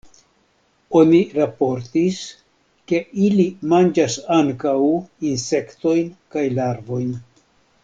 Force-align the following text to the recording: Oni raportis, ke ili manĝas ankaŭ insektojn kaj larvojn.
Oni 0.99 1.19
raportis, 1.39 2.21
ke 2.93 3.03
ili 3.27 3.45
manĝas 3.75 4.17
ankaŭ 4.39 4.75
insektojn 5.35 6.09
kaj 6.37 6.49
larvojn. 6.59 7.15